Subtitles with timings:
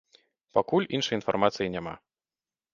[0.57, 1.95] Пакуль іншай інфармацыі няма.